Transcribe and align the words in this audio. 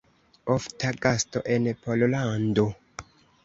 Ofta 0.53 0.93
gasto 1.03 1.43
en 1.57 1.77
Pollando. 1.83 2.69